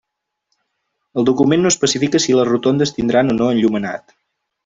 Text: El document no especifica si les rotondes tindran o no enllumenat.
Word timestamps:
El 1.21 1.27
document 1.29 1.61
no 1.65 1.73
especifica 1.73 2.23
si 2.25 2.35
les 2.39 2.49
rotondes 2.51 2.95
tindran 2.97 3.33
o 3.35 3.39
no 3.43 3.51
enllumenat. 3.57 4.19